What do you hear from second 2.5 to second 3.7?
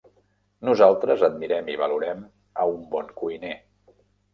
a un bon cuiner.